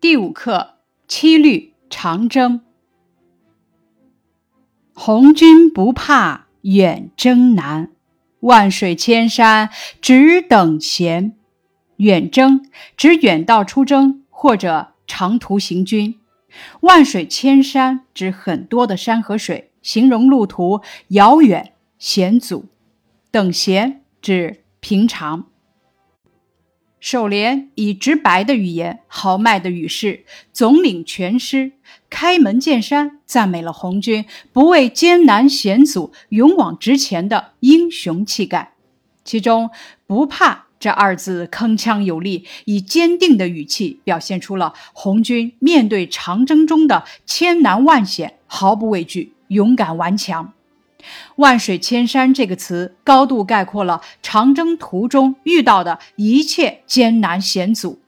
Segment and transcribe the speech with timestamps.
[0.00, 0.76] 第五课
[1.08, 2.60] 七律长征。
[4.94, 7.90] 红军不怕远征难，
[8.38, 11.34] 万水千山只等闲。
[11.96, 12.64] 远征
[12.96, 16.20] 指远道出征或者长途行军，
[16.82, 22.66] 万水千山指很多的山和水，形容路途遥远险阻。
[23.32, 25.46] 等闲指平常。
[27.00, 31.72] 首联以直白的语言、豪迈的语势，总领全师
[32.10, 38.74] 开门见山赞美了红军不畏艰难险阻、勇往直前的英雄气概。
[39.24, 39.70] 其中
[40.06, 50.52] “不怕”这二字铿锵有力，以坚定的语气表现出了红军面对长征中的千难万险毫不畏惧、勇敢顽强。
[51.36, 58.00] 万水千山这个词高度概括了长征途中遇到的一切艰难险阻。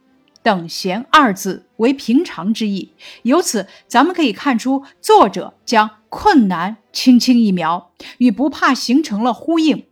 [0.43, 2.93] 等闲二字为平常之意，
[3.25, 9.85] 由此咱们可以看出，作者将困难轻轻一描，与不怕形成了呼应。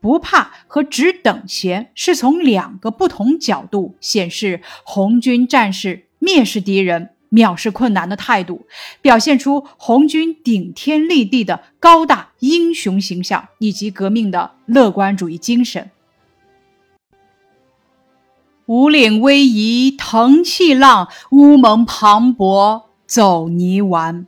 [0.00, 7.13] 不怕和只等闲是从两个不同角度显示红军战士蔑视敌人。
[7.34, 8.66] 藐视困难的态度，
[9.02, 15.90] 表现出红军顶天立地的高大英雄形象，以及革命的乐观主义精神。
[18.66, 24.26] 五岭逶迤腾气浪，乌蒙磅礴走泥丸。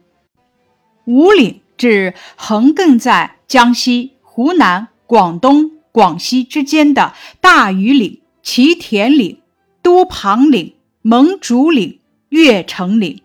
[1.06, 9.40] 五岭指横亘在江西、湖南、广东、广西之间的大庾岭、祁田岭、
[9.80, 12.00] 都庞岭、蒙竹岭。
[12.36, 13.22] 越城岭，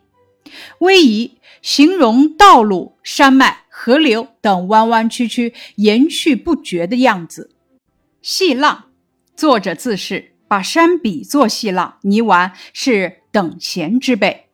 [0.79, 1.31] 逶迤
[1.61, 7.51] 形容道路、山脉、河流等弯弯曲曲、延续不绝的样子。
[8.21, 8.85] 细浪，
[9.35, 14.45] 作者自是把山比作细浪，泥丸是等闲之辈。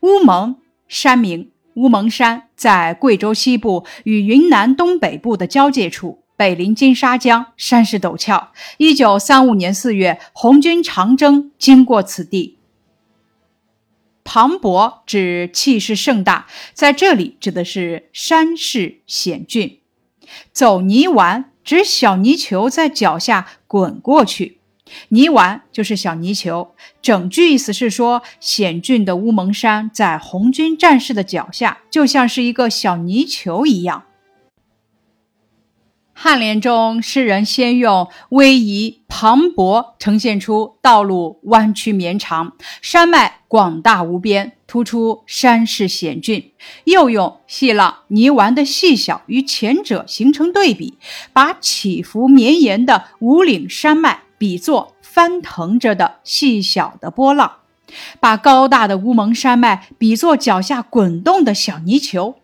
[0.00, 8.52] 乌蒙，山名，乌蒙山在贵州西部与云南东北部的交界处，北临金沙江，山势陡峭。
[8.76, 12.58] 一九三五年四月，红军长征经过此地。
[14.22, 19.78] 磅礴指气势盛大，在这里指的是山势险峻。
[20.52, 24.58] 走泥丸指小泥球在脚下滚过去，
[25.08, 26.74] 泥丸就是小泥球。
[27.02, 34.04] 整句意思是说，险峻的乌蒙山在红军战士的脚下，就像是一个小泥球一样。
[36.22, 46.52] 颔联中，诗人先用逶迤磅礴呈现出道路弯曲绵长，山脉广大无边，突出山势险峻；
[46.84, 50.98] 又用细浪泥丸的细小与前者形成对比，
[51.32, 57.50] 把起伏绵延的五岭山脉比作翻腾着的细小的波浪，
[58.20, 62.36] 把高大的乌蒙山脉比作脚下滚动的小泥球。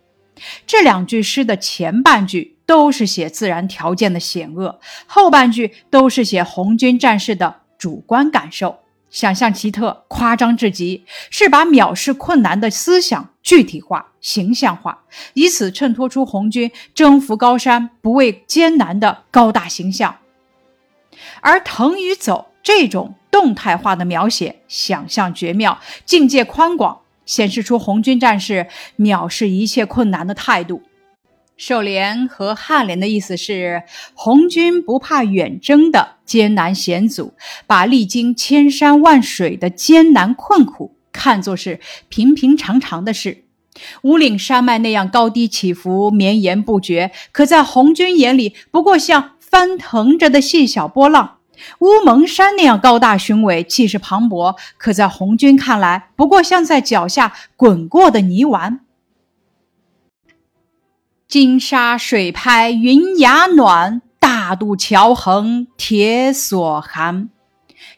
[0.67, 2.56] 这两句诗的前半句。
[2.67, 15.05] 都是写自然条件的险恶，后半句都是写红军战士的主观感受，想象奇特，夸张至极，是把藐视困难的思想具体化、形象化，
[15.35, 20.17] 以此衬托出红军征服高山、不畏艰难的高大形象。
[21.41, 28.67] 而腾与走这种动态化的描写，想象绝妙，境界宽广，显示出红军战士
[28.99, 30.83] 藐视一切困难的态度。
[31.57, 37.33] 首联和颔联的意思是：红军不怕远征的艰难险阻，
[37.67, 41.81] 把历经千山万水的艰难困苦看作是
[42.11, 43.45] 平平常常的事。
[44.03, 51.39] 五岭山脉那样高低起伏、绵延不绝，可在红军眼里不过像翻腾着的细小波浪；
[51.79, 58.81] 乌蒙山那样高大雄伟、气势磅礴，可在红军看来不过像在脚下滚过的泥丸。
[61.39, 67.29] 金沙水拍云崖暖，大渡桥横铁索寒。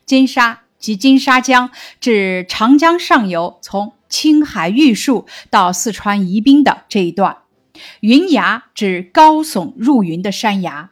[0.04, 7.36] 金沙即金沙江，指长江上游从青海玉树到四川宜宾的这一段。
[8.00, 10.90] 云崖指高耸入云的山崖。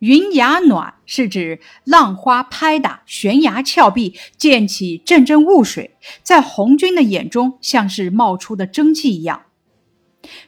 [0.00, 9.42] 云崖暖是指浪花拍打悬崖峭壁，溅起阵阵雾水，在红军的眼中像是冒出的蒸汽一样。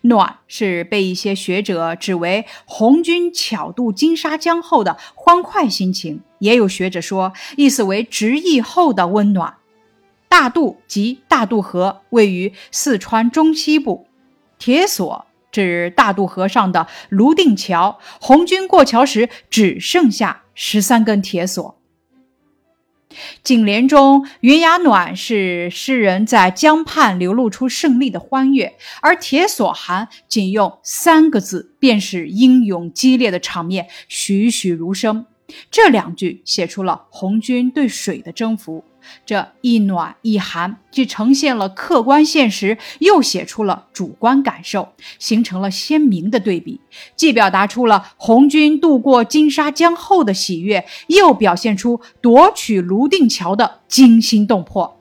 [0.03, 9.55] 暖是被一些学者指为红军巧渡金沙江后的欢快心情，也有学者说意思为直译后的温暖。
[10.29, 14.07] 大渡即大渡河，位于四川中西部。
[14.59, 21.77] 铁索指大渡河上的泸定桥，红军过桥时只剩下十三根铁索。
[23.43, 35.27] 颈联中“云崖暖”是诗人在江畔流露出胜利的欢悦，而“铁索寒”仅用三个字，便是英勇激烈的场面栩栩如生。
[35.71, 38.85] 这两句写出了红军对水的征服。
[39.25, 46.81] 这一暖一寒，既呈现了客观现实，又写出了主观感受，形成了鲜明的对比，
[47.17, 55.01] 既表达出了红军渡过金沙江后的喜悦，又表现出夺取泸定桥的惊心动魄，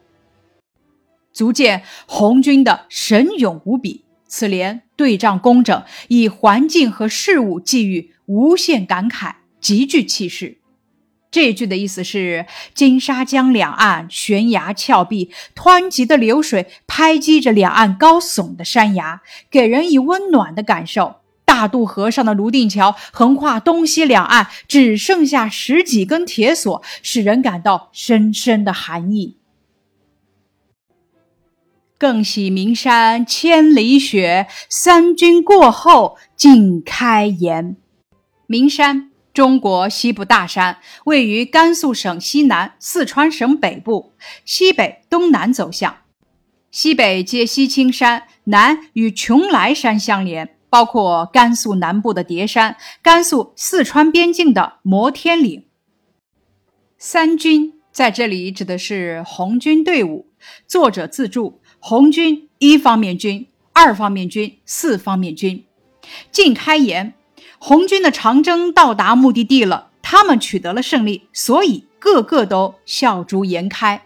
[1.33, 4.05] 足见红军的神勇无比。
[4.27, 10.60] 此联对仗工整，以环境和事物寄予无限感慨，极具气势。
[11.31, 12.45] 这句的意思是：
[12.75, 21.21] 金沙江两岸悬崖峭壁，湍急的流水拍击着两岸高耸的山崖，给人以温暖的感受。
[21.45, 29.37] 大渡河上的泸定桥横跨东西两岸，只剩下十几根铁索，使人感到深深的寒意。
[31.97, 37.77] 更喜岷山千里雪，三军过后尽开颜。
[38.47, 39.10] 岷山。
[39.33, 44.11] 中国西部大山，位于甘肃省西南、四川省北部，
[44.43, 45.97] 西北东南走向。
[46.69, 55.65] 西北接西青山，南与邛崃山相连，包括甘肃南部的叠山、甘肃四川边境的摩天岭。
[56.97, 60.27] 三军在这里指的是红军队伍。
[60.67, 65.65] 作者自注：红军一方面军、二方面军、四方面军。
[66.31, 67.13] 晋开言。
[67.63, 74.01] 红军的长征到达目的地了，他们取得了胜利，所以个个都笑逐颜开。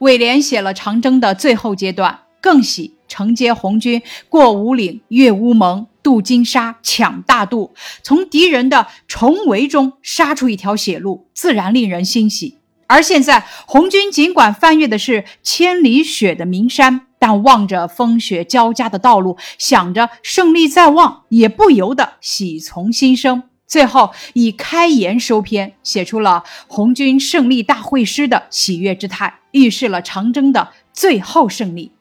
[0.00, 12.56] 尾联写了长征的最后阶段，更喜承接红军过五岭、越乌蒙、渡金沙、抢大渡，从敌人的重围中杀出一条血路，自然令人欣喜。
[12.88, 17.06] 而现在，红军尽管翻越的是千里雪的名山。
[17.20, 23.44] 但望着风雪交加的道路，想着胜利在望，也不由得喜从心生。
[23.66, 31.92] 最后以开言收篇，写出了红军胜利大会师的喜悦之态，预示了长征的最后胜利。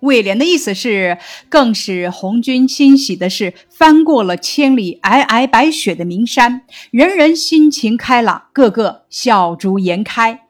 [0.00, 10.43] 尾联的意思是，更使红军欣喜的是，翻过了千里皑皑白雪的名山，人人心情开朗，个个笑逐颜开。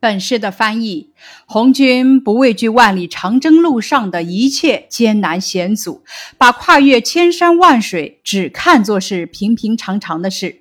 [0.00, 1.10] 本诗的翻译：
[1.44, 6.04] 红军不畏惧万里长征路上的一切艰难险阻，
[6.36, 10.60] 把跨越千山万水只看作是平平常常的事。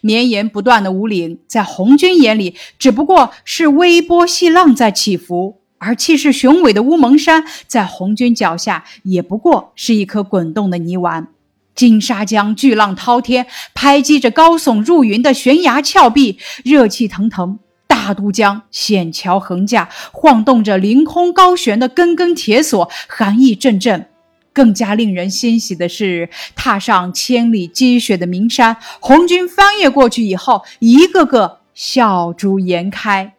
[0.00, 11.26] 绵延不断的五岭，在红军眼里只不过是微波细浪在起伏；而气势雄伟的乌蒙山，在红军脚下也不过是一颗滚动的泥丸。
[11.74, 17.58] 金沙江巨浪滔天，拍击着高耸入云的悬崖峭壁，热气腾腾。
[17.86, 24.08] 大渡江险桥横架，晃动着凌空高悬的根根铁索，寒意阵阵。
[24.52, 33.34] 更加令人欣喜的是，踏上千里积雪的名山，红军翻越过去以后，一个个笑逐颜开。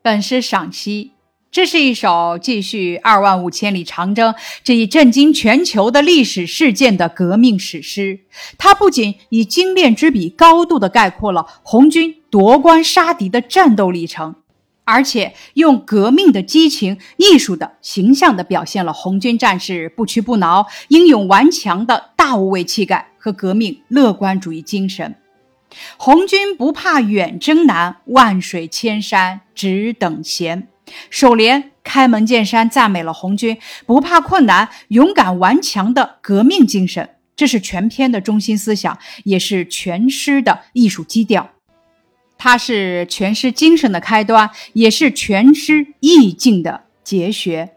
[0.00, 1.12] 本诗赏析。
[1.50, 8.20] 这是一首继续二万五千里长征这一震惊全球的历史事件的革命史诗。
[8.58, 14.34] 它不仅以精炼之笔高度的概括了红军夺关杀敌的战斗历程，
[14.84, 25.14] 而且用革命的激情、艺术的形象的表现了红军战士不屈不挠、英勇顽强的大无畏气概和革命乐观主义精神。
[25.96, 30.68] 红军不怕远征难，万水千山只等闲。
[31.10, 41.50] 首联开门见山赞美了红军不怕困难、勇敢顽强的革命精神，这是全篇的中心思想，也是全诗的艺术基调。
[42.36, 47.70] 它是全诗精神的开端，也是全诗意境的结学。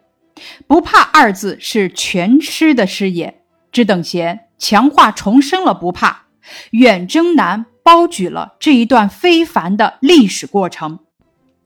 [0.68, 3.41] 不怕二字是全诗的诗眼，
[3.72, 6.25] 只等闲强化重申了不怕，
[6.72, 11.00] 远征难包举了这一段非凡的历史过程。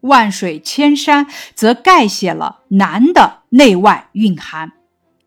[0.06, 4.72] 万水千山，则概写了难的内外蕴含。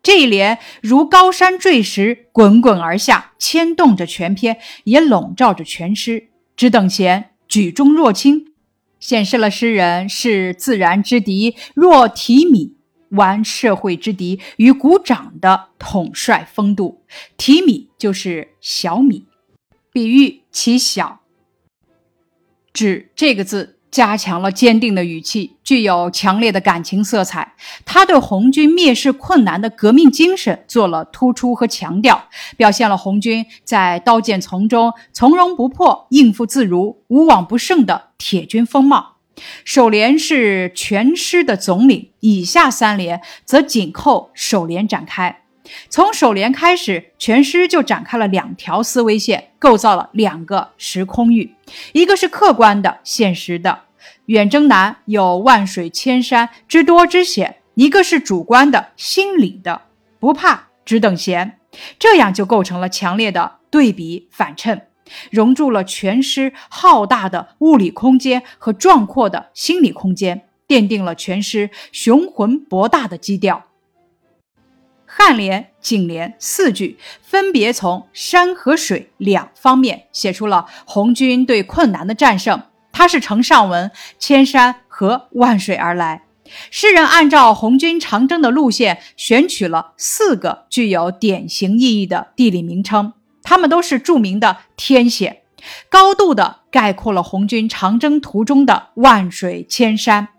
[0.01, 6.29] 这一联如高山坠石，滚滚而下，牵动着全篇，也笼罩着全诗。
[6.55, 8.53] 只等闲，举重若轻，
[8.99, 12.75] 显示了诗人视自然之敌若提米，
[13.09, 17.03] 玩社会之敌于股掌的统帅风度。
[17.37, 19.25] 提米就是小米，
[19.91, 21.19] 比喻其小。
[22.71, 23.78] 指这个字。
[23.91, 27.53] 加强了坚定的语气，具有强烈的感情色彩。
[27.85, 39.15] 他对红军蔑视困难的革命精神做了突出和强调，表现了红军在刀剑丛中从容不迫、应付自如、无往不胜的铁军风貌。
[39.63, 45.38] 首连是全师的总领，以下三连则紧扣首连展开。
[45.89, 51.53] 从首联开始，全诗就展开了两条思维线，构造了两个时空域：
[51.93, 53.81] 一个是客观的、现实的，
[54.25, 59.83] 远征难有万水千山之多之险；一个是主观的、心理的，
[60.19, 61.59] 不怕只等闲。
[61.99, 64.87] 这样就构成了强烈的对比反衬，
[65.29, 73.68] 融入了全诗浩大的物理空间和壮阔的心理空间，奠定了全诗雄浑博大的基调。
[75.19, 82.63] 颔联、颈联四句分别从山和水两方面写出了红军对困难的战胜。
[82.93, 86.23] 它是承上文千山和万水而来。
[86.71, 93.11] 诗人按照红军长征的路线，选取了四个具有典型意义的地理名称，
[93.43, 95.41] 它们都是著名的天险，
[95.89, 100.29] 高度的概括了红军长征途中的万水千山。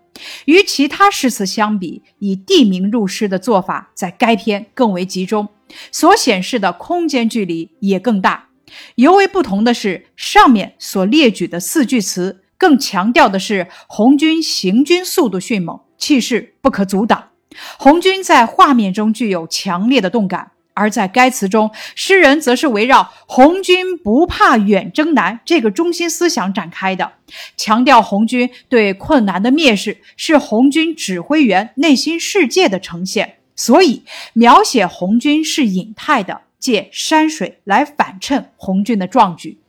[0.45, 5.49] 与其他诗词相比，以地名入诗的做法在该篇更为集中，
[5.91, 8.49] 所显示的空间距离也更大。
[8.95, 17.29] 尤为不同的是，上面所列举的四句词更强调的是红军行军速度迅猛，气势不可阻挡。
[17.77, 20.51] 红军在画面中具有强烈的动感。
[20.73, 27.13] 而在该词中，诗人则是围绕“红军不怕远征难”这个中心思想展开的，
[27.57, 33.37] 强调红军对困难的蔑视是红军指挥员内心世界的呈现。
[33.55, 39.59] 所以，描写红军是隐态的，借山水来反衬红军的壮举。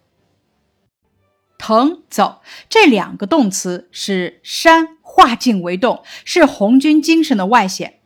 [1.59, 8.01] 腾走这两个动词使山化静为动，是红军精神的外显。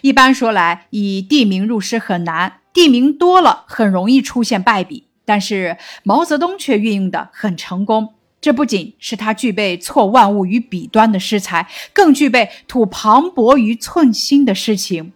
[0.00, 5.08] 一般说来，以地名入诗很难，地名多了很容易出现败笔。
[5.24, 15.12] 但是毛泽东却运用的很成功，这不仅是他具备错万物于笔端的诗才，更具备吐磅礴于寸心的诗情。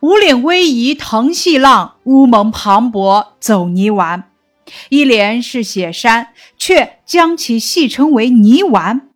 [0.00, 4.30] 五岭逶迤腾细浪，乌蒙磅礴走泥丸。
[4.88, 9.08] 一联是写山，却将其戏称为泥丸。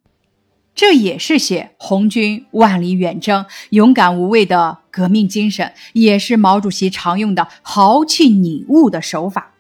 [0.81, 9.53] 这也是写红军万里远征、勇敢无畏的革命精神，也是毛主席常用的豪气拟物的手法。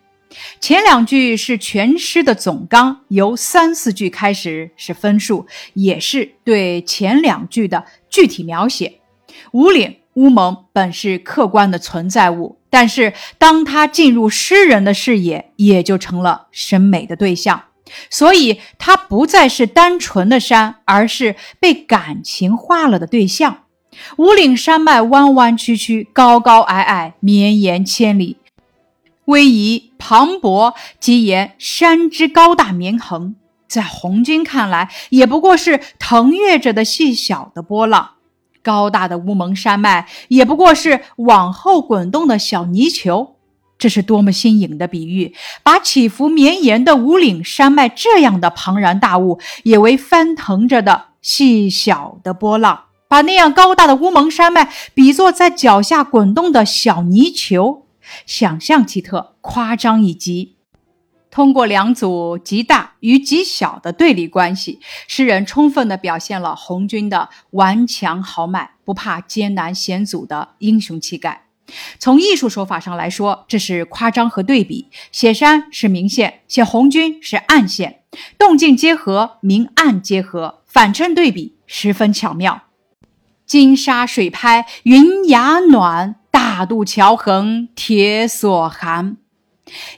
[0.61, 9.01] 前两句是全诗的总纲，由三四句开始是分数，也是对前两句的具体描写。
[9.53, 17.65] 五岭乌蒙本是客观的存在物，但是当它进入诗人的视野，也就成了审美的对象。
[18.09, 23.65] 所以，它不再是单纯的山，而是被感情化了的对象。
[24.17, 28.37] 五岭山脉弯弯曲曲，高高矮矮，绵延千里，
[29.27, 33.35] 逶迤磅礴，即言山之高大绵横。
[33.67, 38.17] 在红军看来，也不过是腾跃着的细小的波浪；
[38.63, 43.37] 高大的乌蒙山脉，也不过是往后滚动的小泥球。
[43.81, 45.35] 这是多么新颖的比喻！
[45.63, 57.87] 把起伏绵延的五岭山脉这样的庞然大物，也为翻腾着的细小的波浪；把那样高大的乌蒙山脉比作在脚下滚动的小泥球，
[58.27, 60.57] 想象奇特，夸张以极。
[61.31, 71.47] 通过两组极大与极小的对立关系，诗人充分地表现了红军的顽强豪迈、不怕艰难险阻的英雄气概。
[71.99, 78.01] 从艺术手法上来说，这是夸张和对比；写山是明线，写红军是暗线，
[78.39, 82.63] 动静结合，明暗结合，反衬对比，十分巧妙。
[83.47, 89.17] 金沙水拍云崖暖，大渡桥横铁索寒。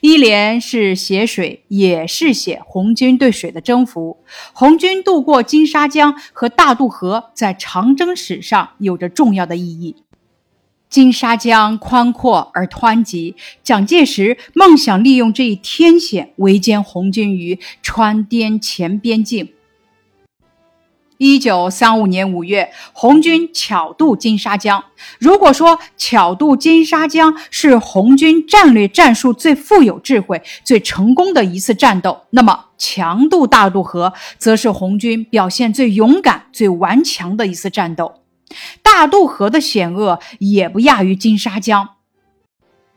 [0.01, 4.23] 一联是写水，也是写红军对水的征服。
[4.53, 9.95] 红军渡过金沙江和大渡河，在长征史上有着重要的意义。
[10.93, 19.49] 金沙江宽阔而湍急，蒋介石梦想利用这一天险围歼红军于川滇黔边境。
[21.17, 24.83] 一九三五年五月，红军巧渡金沙江。
[25.17, 38.22] 如果说巧渡金沙江是红军战略战术最富有智慧、最成功的一次战斗，那么强渡大渡河则是红军表现最勇敢、最顽强的一次战斗。
[38.81, 41.89] 大渡河的险恶也不亚于金沙江。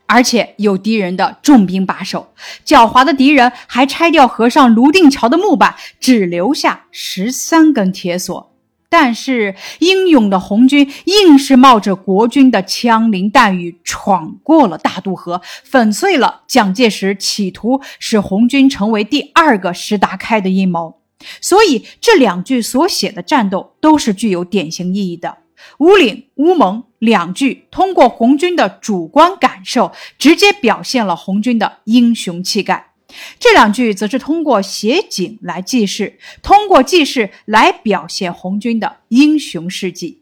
[0.09, 2.33] 而且有敌人的重兵把守。
[2.65, 8.53] 狡猾的敌人还拆掉河上泸定桥的木板，只留下十三根铁索。
[8.89, 20.96] 但是英勇的红军硬是冒着国军的枪林弹雨，闯过了大渡河，粉碎了蒋介石企图使红军成为第二个石达开的阴谋。
[21.41, 25.39] 所以这两句所写的战斗都是具有典型意义的。
[25.79, 32.93] 乌岭、乌蒙两句通过红军的主观感受，直接表现了红军的英雄气概。
[33.39, 40.21] 这两句则是通过写景来记事，通过记事来表现红军的英雄事迹。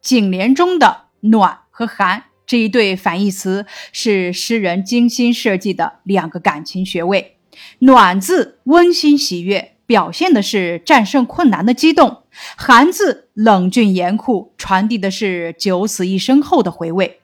[0.00, 7.35] 景联中的“暖”和“寒”这一对反义词，是诗人精心设计的两个感情穴位。
[7.80, 12.10] “暖”字温馨喜悦，表现的是战胜困难的激动
[12.56, 17.20] ；“寒”字冷峻严酷，传递的是九死一生后的回味。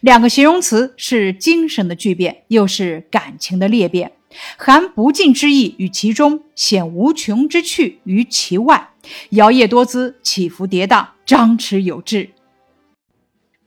[0.00, 4.12] 两个形容词是精神的巨变，又是感情的裂变，
[4.56, 8.90] 含不尽之意于其中，显无穷之趣于其外，
[9.30, 12.30] 摇曳多姿，起伏跌宕，张弛有致。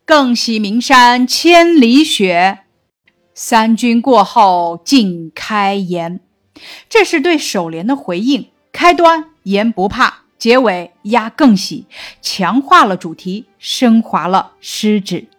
[0.06, 2.60] 更喜名山千里雪，
[3.42, 6.20] 三军过后尽开颜。
[6.90, 11.86] 这是对首联的回应，开端言不怕，结尾压更喜，
[12.22, 15.30] 强化了主题，升华了诗旨。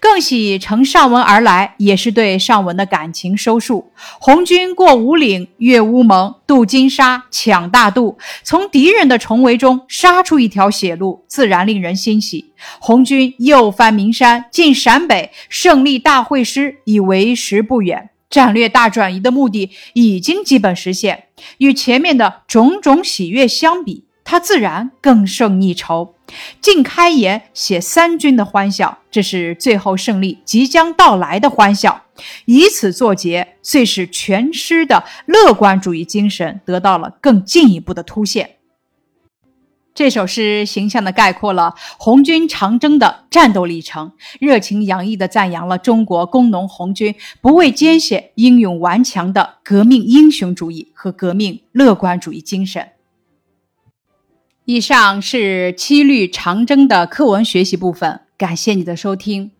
[0.00, 3.92] 更喜乘上文而来，也是对上文的感情收束。
[4.18, 12.52] 红军过五岭，越乌蒙，渡金沙，抢大渡，从敌人的重围中杀出一条血路，自然令人欣喜。
[12.80, 21.24] 红军又翻名山，进陕北，胜利大会师已为时不远，战略大转移的目的已经基本实现。
[21.58, 26.14] 与前面的种种喜悦相比，他自然更胜一筹。
[26.60, 32.02] 尽开颜写三军的欢笑，这是最后胜利即将到来的欢笑，
[32.44, 38.56] 以此作结，遂使全诗的乐观主义精神得到了更进一步的凸显。
[39.94, 52.90] 这首诗形象地概括了红军长征的战斗历程，热情洋溢地赞扬了中国工农红军不畏艰险、英勇顽强的革命英雄主义和革命乐观主义精神。
[54.70, 59.52] 以上是七律长征的课文学习部分，感谢你的收听。